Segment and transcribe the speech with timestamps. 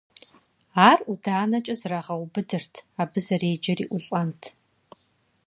[0.89, 4.41] Ар ӀуданэкӀэ зэрагъэубыдырт, абы зэреджэри ӏулӏэнт.